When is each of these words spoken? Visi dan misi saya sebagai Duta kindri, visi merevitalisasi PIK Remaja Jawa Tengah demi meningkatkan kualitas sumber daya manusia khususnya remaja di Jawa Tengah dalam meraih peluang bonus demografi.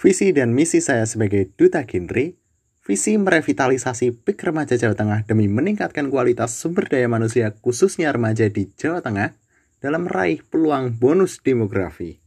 Visi 0.00 0.32
dan 0.32 0.56
misi 0.56 0.80
saya 0.80 1.04
sebagai 1.04 1.52
Duta 1.60 1.84
kindri, 1.84 2.40
visi 2.80 3.20
merevitalisasi 3.20 4.24
PIK 4.24 4.48
Remaja 4.48 4.80
Jawa 4.80 4.96
Tengah 4.96 5.28
demi 5.28 5.44
meningkatkan 5.44 6.08
kualitas 6.08 6.56
sumber 6.56 6.88
daya 6.88 7.04
manusia 7.04 7.52
khususnya 7.60 8.08
remaja 8.08 8.48
di 8.48 8.72
Jawa 8.80 9.04
Tengah 9.04 9.36
dalam 9.84 10.08
meraih 10.08 10.40
peluang 10.40 10.96
bonus 10.96 11.44
demografi. 11.44 12.24